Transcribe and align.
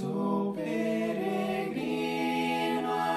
Sou 0.00 0.54
peregrino 0.54 1.84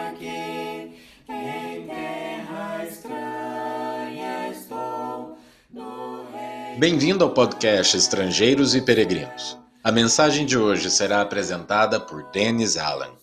aqui, 0.05 0.99
em 1.29 1.87
terra 1.87 2.83
estranha 2.85 4.49
estou. 4.51 5.37
No 5.69 6.25
reino 6.29 6.77
Bem-vindo 6.77 7.23
ao 7.23 7.33
podcast 7.33 7.95
Estrangeiros 7.95 8.75
e 8.75 8.81
Peregrinos. 8.81 9.57
A 9.81 9.93
mensagem 9.93 10.45
de 10.45 10.57
hoje 10.57 10.91
será 10.91 11.21
apresentada 11.21 12.01
por 12.01 12.29
Dennis 12.31 12.75
Allen. 12.75 13.13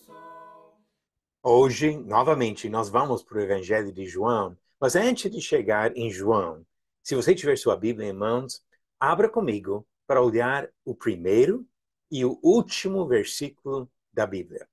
Hoje, 1.43 1.95
novamente, 1.97 2.67
nós 2.67 2.89
vamos 2.89 3.21
para 3.21 3.37
o 3.37 3.41
Evangelho 3.41 3.91
de 3.93 4.07
João, 4.07 4.57
mas 4.79 4.95
antes 4.95 5.29
de 5.29 5.39
chegar 5.39 5.95
em 5.95 6.09
João, 6.09 6.65
se 7.03 7.13
você 7.13 7.35
tiver 7.35 7.55
sua 7.59 7.77
Bíblia 7.77 8.09
em 8.09 8.13
mãos, 8.13 8.59
abra 8.99 9.29
comigo 9.29 9.85
para 10.07 10.19
olhar 10.19 10.67
o 10.83 10.95
primeiro 10.95 11.63
e 12.11 12.25
o 12.25 12.37
último 12.43 13.07
versículo 13.07 13.89
da 14.11 14.27
Bíblia. 14.27 14.67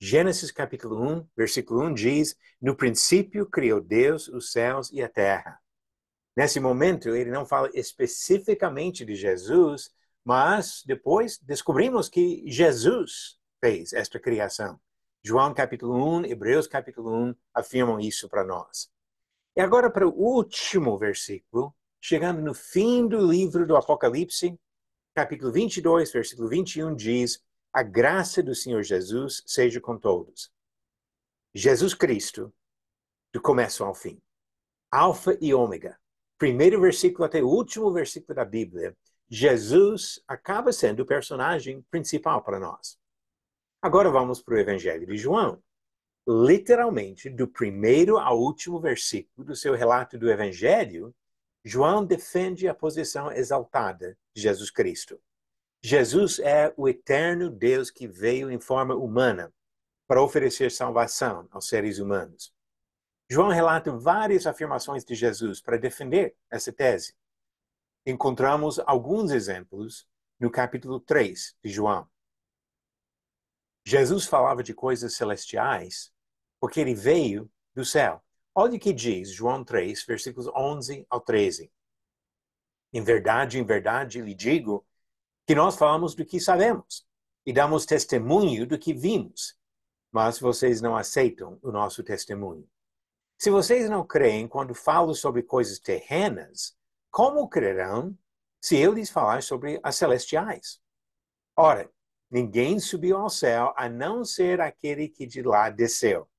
Gênesis 0.00 0.50
capítulo 0.50 1.00
1, 1.00 1.28
versículo 1.36 1.84
1 1.84 1.94
diz: 1.94 2.36
No 2.60 2.74
princípio 2.74 3.46
criou 3.46 3.80
Deus 3.80 4.26
os 4.26 4.50
céus 4.50 4.90
e 4.92 5.00
a 5.00 5.08
terra. 5.08 5.60
Nesse 6.36 6.58
momento, 6.58 7.14
ele 7.14 7.30
não 7.30 7.46
fala 7.46 7.70
especificamente 7.72 9.04
de 9.04 9.14
Jesus, 9.14 9.90
mas 10.24 10.82
depois 10.84 11.38
descobrimos 11.38 12.08
que 12.08 12.42
Jesus 12.46 13.38
fez 13.60 13.92
esta 13.92 14.18
criação. 14.18 14.80
João 15.22 15.54
capítulo 15.54 15.94
1, 16.18 16.24
Hebreus 16.24 16.66
capítulo 16.66 17.14
1 17.14 17.34
afirmam 17.54 18.00
isso 18.00 18.28
para 18.28 18.42
nós. 18.42 18.90
E 19.54 19.60
agora 19.60 19.88
para 19.88 20.08
o 20.08 20.12
último 20.12 20.98
versículo, 20.98 21.72
chegando 22.00 22.40
no 22.40 22.54
fim 22.54 23.06
do 23.06 23.24
livro 23.30 23.64
do 23.64 23.76
Apocalipse, 23.76 24.58
capítulo 25.14 25.52
22, 25.52 26.10
versículo 26.10 26.48
21 26.48 26.94
diz: 26.94 27.42
A 27.72 27.82
graça 27.82 28.42
do 28.42 28.54
Senhor 28.54 28.82
Jesus 28.82 29.42
seja 29.46 29.80
com 29.80 29.98
todos. 29.98 30.50
Jesus 31.54 31.94
Cristo, 31.94 32.52
do 33.32 33.40
começo 33.40 33.84
ao 33.84 33.94
fim. 33.94 34.20
Alfa 34.90 35.36
e 35.40 35.52
Ômega. 35.52 35.98
Primeiro 36.38 36.80
versículo 36.80 37.24
até 37.24 37.42
o 37.42 37.48
último 37.48 37.92
versículo 37.92 38.34
da 38.34 38.44
Bíblia. 38.44 38.96
Jesus 39.28 40.22
acaba 40.26 40.72
sendo 40.72 41.00
o 41.00 41.06
personagem 41.06 41.82
principal 41.90 42.42
para 42.42 42.58
nós. 42.58 42.98
Agora 43.80 44.10
vamos 44.10 44.42
para 44.42 44.54
o 44.54 44.58
Evangelho 44.58 45.06
de 45.06 45.16
João. 45.16 45.62
Literalmente, 46.26 47.28
do 47.28 47.48
primeiro 47.48 48.18
ao 48.18 48.38
último 48.38 48.78
versículo 48.78 49.46
do 49.46 49.56
seu 49.56 49.74
relato 49.74 50.18
do 50.18 50.30
Evangelho, 50.30 51.14
João 51.64 52.04
defende 52.04 52.68
a 52.68 52.74
posição 52.74 53.32
exaltada 53.32 54.16
Jesus 54.34 54.70
Cristo. 54.70 55.20
Jesus 55.82 56.38
é 56.38 56.72
o 56.76 56.88
eterno 56.88 57.50
Deus 57.50 57.90
que 57.90 58.06
veio 58.06 58.50
em 58.50 58.60
forma 58.60 58.94
humana 58.94 59.52
para 60.06 60.22
oferecer 60.22 60.70
salvação 60.70 61.48
aos 61.50 61.66
seres 61.66 61.98
humanos. 61.98 62.52
João 63.30 63.48
relata 63.48 63.90
várias 63.96 64.46
afirmações 64.46 65.04
de 65.04 65.14
Jesus 65.14 65.60
para 65.60 65.78
defender 65.78 66.36
essa 66.50 66.72
tese. 66.72 67.14
Encontramos 68.04 68.78
alguns 68.80 69.30
exemplos 69.30 70.06
no 70.38 70.50
capítulo 70.50 71.00
3 71.00 71.56
de 71.64 71.70
João. 71.70 72.08
Jesus 73.84 74.26
falava 74.26 74.62
de 74.62 74.74
coisas 74.74 75.14
celestiais 75.14 76.12
porque 76.60 76.78
ele 76.78 76.94
veio 76.94 77.50
do 77.74 77.84
céu. 77.84 78.22
Olha 78.54 78.76
o 78.76 78.78
que 78.78 78.92
diz 78.92 79.32
João 79.32 79.64
3, 79.64 80.04
versículos 80.04 80.46
11 80.54 81.06
ao 81.08 81.20
13. 81.20 81.72
Em 82.92 83.02
verdade, 83.02 83.58
em 83.58 83.64
verdade, 83.64 84.20
lhe 84.20 84.34
digo 84.34 84.86
que 85.46 85.54
nós 85.54 85.76
falamos 85.76 86.14
do 86.14 86.24
que 86.24 86.38
sabemos 86.38 87.06
e 87.44 87.52
damos 87.52 87.86
testemunho 87.86 88.66
do 88.66 88.78
que 88.78 88.92
vimos, 88.92 89.56
mas 90.10 90.38
vocês 90.38 90.80
não 90.80 90.96
aceitam 90.96 91.58
o 91.62 91.72
nosso 91.72 92.02
testemunho. 92.02 92.68
Se 93.38 93.50
vocês 93.50 93.88
não 93.88 94.06
creem 94.06 94.46
quando 94.46 94.74
falo 94.74 95.14
sobre 95.14 95.42
coisas 95.42 95.78
terrenas, 95.78 96.76
como 97.10 97.48
crerão 97.48 98.16
se 98.60 98.78
eu 98.78 98.92
lhes 98.92 99.10
falar 99.10 99.42
sobre 99.42 99.80
as 99.82 99.96
celestiais? 99.96 100.80
Ora, 101.56 101.90
ninguém 102.30 102.78
subiu 102.78 103.16
ao 103.16 103.28
céu 103.28 103.74
a 103.76 103.88
não 103.88 104.24
ser 104.24 104.60
aquele 104.60 105.08
que 105.08 105.26
de 105.26 105.42
lá 105.42 105.68
desceu, 105.70 106.30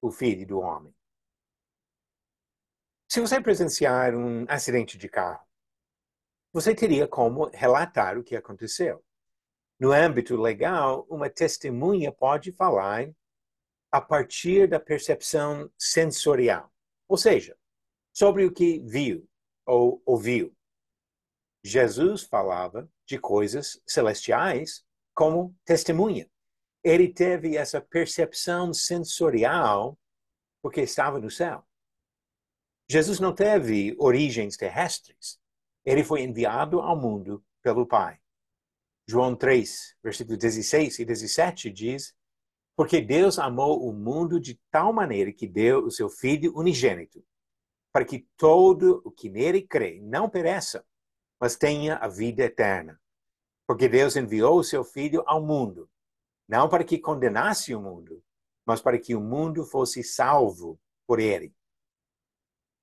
o 0.00 0.10
Filho 0.10 0.46
do 0.46 0.60
Homem. 0.60 0.94
Se 3.08 3.20
você 3.20 3.40
presenciar 3.40 4.14
um 4.14 4.44
acidente 4.48 4.96
de 4.96 5.08
carro, 5.08 5.44
você 6.54 6.72
teria 6.72 7.08
como 7.08 7.50
relatar 7.52 8.16
o 8.16 8.22
que 8.22 8.36
aconteceu. 8.36 9.04
No 9.76 9.90
âmbito 9.90 10.36
legal, 10.36 11.04
uma 11.10 11.28
testemunha 11.28 12.12
pode 12.12 12.52
falar 12.52 13.10
a 13.90 14.00
partir 14.00 14.68
da 14.68 14.78
percepção 14.78 15.68
sensorial, 15.76 16.72
ou 17.08 17.16
seja, 17.16 17.58
sobre 18.12 18.44
o 18.44 18.52
que 18.52 18.78
viu 18.86 19.28
ou 19.66 20.00
ouviu. 20.06 20.56
Jesus 21.64 22.22
falava 22.22 22.88
de 23.04 23.18
coisas 23.18 23.82
celestiais 23.84 24.86
como 25.12 25.56
testemunha. 25.64 26.30
Ele 26.84 27.12
teve 27.12 27.56
essa 27.56 27.80
percepção 27.80 28.72
sensorial 28.72 29.98
porque 30.62 30.82
estava 30.82 31.18
no 31.18 31.32
céu. 31.32 31.66
Jesus 32.88 33.18
não 33.18 33.34
teve 33.34 33.96
origens 33.98 34.56
terrestres. 34.56 35.42
Ele 35.84 36.02
foi 36.02 36.22
enviado 36.22 36.80
ao 36.80 36.96
mundo 36.96 37.44
pelo 37.62 37.86
Pai. 37.86 38.18
João 39.06 39.36
3, 39.36 39.96
versículos 40.02 40.38
16 40.38 40.98
e 40.98 41.04
17 41.04 41.70
diz: 41.70 42.14
Porque 42.74 43.00
Deus 43.00 43.38
amou 43.38 43.86
o 43.86 43.92
mundo 43.92 44.40
de 44.40 44.58
tal 44.70 44.92
maneira 44.92 45.32
que 45.32 45.46
deu 45.46 45.84
o 45.84 45.90
seu 45.90 46.08
Filho 46.08 46.56
unigênito, 46.56 47.22
para 47.92 48.04
que 48.04 48.26
todo 48.36 49.02
o 49.04 49.10
que 49.10 49.28
nele 49.28 49.62
crê 49.62 50.00
não 50.02 50.28
pereça, 50.28 50.84
mas 51.38 51.56
tenha 51.56 51.96
a 51.96 52.08
vida 52.08 52.44
eterna. 52.44 52.98
Porque 53.66 53.88
Deus 53.88 54.16
enviou 54.16 54.58
o 54.58 54.64
seu 54.64 54.84
Filho 54.84 55.22
ao 55.26 55.44
mundo, 55.44 55.88
não 56.48 56.68
para 56.68 56.84
que 56.84 56.98
condenasse 56.98 57.74
o 57.74 57.80
mundo, 57.80 58.22
mas 58.66 58.80
para 58.80 58.98
que 58.98 59.14
o 59.14 59.20
mundo 59.20 59.64
fosse 59.64 60.02
salvo 60.02 60.80
por 61.06 61.20
ele. 61.20 61.54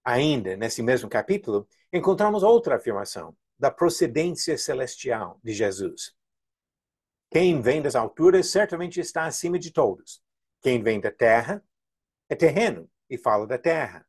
Ainda, 0.03 0.55
nesse 0.55 0.81
mesmo 0.81 1.09
capítulo, 1.09 1.67
encontramos 1.93 2.43
outra 2.43 2.75
afirmação 2.75 3.35
da 3.57 3.69
procedência 3.69 4.57
celestial 4.57 5.39
de 5.43 5.53
Jesus. 5.53 6.15
Quem 7.29 7.61
vem 7.61 7.81
das 7.81 7.95
alturas 7.95 8.49
certamente 8.49 8.99
está 8.99 9.25
acima 9.25 9.59
de 9.59 9.71
todos. 9.71 10.21
Quem 10.61 10.81
vem 10.81 10.99
da 10.99 11.11
terra 11.11 11.63
é 12.27 12.35
terreno 12.35 12.89
e 13.09 13.17
fala 13.17 13.45
da 13.45 13.57
terra. 13.57 14.05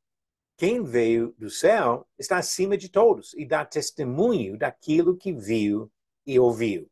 Quem 0.56 0.82
veio 0.82 1.34
do 1.38 1.50
céu 1.50 2.08
está 2.18 2.38
acima 2.38 2.76
de 2.76 2.88
todos 2.88 3.34
e 3.34 3.44
dá 3.44 3.64
testemunho 3.64 4.56
daquilo 4.56 5.16
que 5.16 5.32
viu 5.32 5.90
e 6.26 6.38
ouviu. 6.38 6.90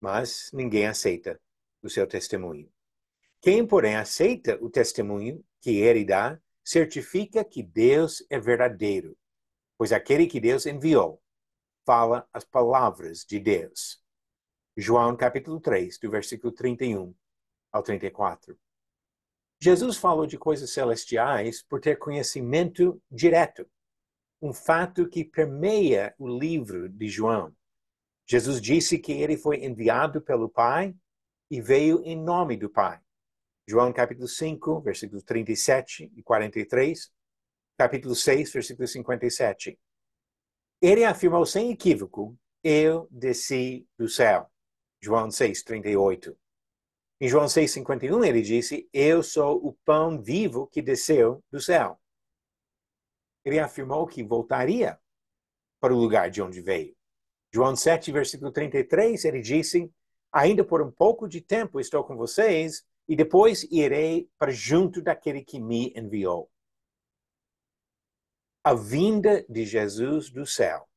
Mas 0.00 0.50
ninguém 0.52 0.86
aceita 0.86 1.40
o 1.82 1.88
seu 1.88 2.06
testemunho. 2.06 2.70
Quem, 3.40 3.66
porém, 3.66 3.96
aceita 3.96 4.58
o 4.60 4.70
testemunho 4.70 5.44
que 5.60 5.76
ele 5.76 6.04
dá, 6.04 6.40
certifica 6.66 7.44
que 7.44 7.62
Deus 7.62 8.26
é 8.28 8.40
verdadeiro, 8.40 9.16
pois 9.78 9.92
aquele 9.92 10.26
que 10.26 10.40
Deus 10.40 10.66
enviou 10.66 11.22
fala 11.86 12.28
as 12.32 12.44
palavras 12.44 13.24
de 13.24 13.38
Deus. 13.38 14.02
João 14.76 15.16
capítulo 15.16 15.60
3, 15.60 15.96
do 16.00 16.10
versículo 16.10 16.52
31 16.52 17.14
ao 17.70 17.84
34. 17.84 18.58
Jesus 19.60 19.96
falou 19.96 20.26
de 20.26 20.36
coisas 20.36 20.70
celestiais 20.70 21.62
por 21.62 21.80
ter 21.80 21.96
conhecimento 21.98 23.00
direto, 23.08 23.64
um 24.42 24.52
fato 24.52 25.08
que 25.08 25.24
permeia 25.24 26.16
o 26.18 26.26
livro 26.26 26.88
de 26.88 27.08
João. 27.08 27.54
Jesus 28.28 28.60
disse 28.60 28.98
que 28.98 29.12
ele 29.12 29.36
foi 29.36 29.64
enviado 29.64 30.20
pelo 30.20 30.48
Pai 30.48 30.92
e 31.48 31.60
veio 31.60 32.02
em 32.04 32.16
nome 32.16 32.56
do 32.56 32.68
Pai. 32.68 33.00
João 33.68 33.92
capítulo 33.92 34.28
5, 34.28 34.80
versículos 34.80 35.24
37 35.24 36.12
e 36.14 36.22
43, 36.22 37.10
capítulo 37.76 38.14
6, 38.14 38.52
versículo 38.52 38.86
57. 38.86 39.76
Ele 40.80 41.04
afirmou 41.04 41.44
sem 41.44 41.72
equívoco: 41.72 42.38
Eu 42.62 43.08
desci 43.10 43.84
do 43.98 44.08
céu. 44.08 44.48
João 45.02 45.32
6, 45.32 45.64
38. 45.64 46.38
Em 47.20 47.28
João 47.28 47.48
6, 47.48 47.72
51, 47.72 48.24
ele 48.24 48.40
disse: 48.40 48.88
Eu 48.92 49.20
sou 49.24 49.56
o 49.66 49.72
pão 49.84 50.22
vivo 50.22 50.68
que 50.68 50.80
desceu 50.80 51.42
do 51.50 51.60
céu. 51.60 51.98
Ele 53.44 53.58
afirmou 53.58 54.06
que 54.06 54.22
voltaria 54.22 54.96
para 55.80 55.92
o 55.92 55.98
lugar 55.98 56.30
de 56.30 56.40
onde 56.40 56.60
veio. 56.60 56.94
João 57.52 57.74
7, 57.74 58.12
versículo 58.12 58.52
33, 58.52 59.24
ele 59.24 59.40
disse: 59.40 59.92
Ainda 60.30 60.62
por 60.64 60.80
um 60.80 60.90
pouco 60.92 61.26
de 61.26 61.40
tempo 61.40 61.80
estou 61.80 62.04
com 62.04 62.16
vocês 62.16 62.86
e 63.08 63.14
depois 63.14 63.64
irei 63.70 64.28
para 64.38 64.50
junto 64.50 65.00
daquele 65.00 65.42
que 65.42 65.60
me 65.60 65.92
enviou. 65.96 66.50
A 68.64 68.74
vinda 68.74 69.44
de 69.48 69.64
Jesus 69.64 70.28
do 70.30 70.44
céu 70.44 70.88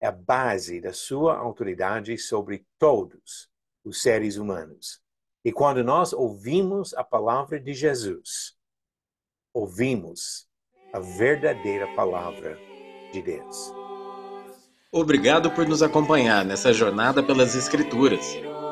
é 0.00 0.08
a 0.08 0.12
base 0.12 0.80
da 0.80 0.92
sua 0.92 1.36
autoridade 1.36 2.18
sobre 2.18 2.66
todos 2.78 3.48
os 3.84 4.02
seres 4.02 4.36
humanos. 4.36 5.00
E 5.44 5.52
quando 5.52 5.84
nós 5.84 6.12
ouvimos 6.12 6.92
a 6.94 7.04
palavra 7.04 7.60
de 7.60 7.72
Jesus, 7.72 8.56
ouvimos 9.54 10.48
a 10.92 10.98
verdadeira 10.98 11.86
palavra 11.94 12.58
de 13.12 13.22
Deus. 13.22 13.72
Obrigado 14.90 15.52
por 15.52 15.68
nos 15.68 15.82
acompanhar 15.82 16.44
nessa 16.44 16.72
jornada 16.72 17.22
pelas 17.22 17.54
Escrituras. 17.54 18.24